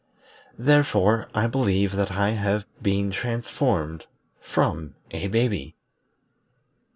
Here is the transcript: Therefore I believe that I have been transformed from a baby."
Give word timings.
Therefore 0.57 1.29
I 1.31 1.45
believe 1.45 1.91
that 1.91 2.09
I 2.11 2.31
have 2.31 2.65
been 2.81 3.11
transformed 3.11 4.07
from 4.41 4.95
a 5.11 5.27
baby." 5.27 5.75